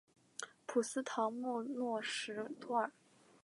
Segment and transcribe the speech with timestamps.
[0.65, 2.91] 普斯陶莫诺什托尔。